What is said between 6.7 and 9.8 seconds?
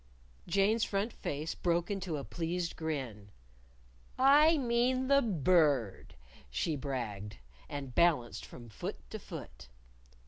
bragged And balanced from foot to foot.